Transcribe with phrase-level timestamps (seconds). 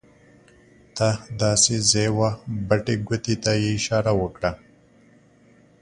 [0.95, 1.07] ته
[1.41, 2.29] داسې ځې وه
[2.67, 4.51] بټې ګوتې ته یې اشاره وکړه.